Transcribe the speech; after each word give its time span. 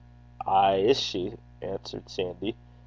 'Ay 0.47 0.77
is 0.77 0.99
she,' 0.99 1.37
answered 1.61 2.09
Sandy. 2.09 2.55